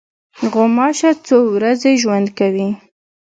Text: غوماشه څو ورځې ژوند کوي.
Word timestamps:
غوماشه 0.51 1.11
څو 1.25 1.37
ورځې 1.55 1.91
ژوند 2.01 2.27
کوي. 2.39 2.69